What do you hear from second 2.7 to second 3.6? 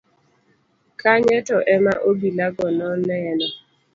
noneno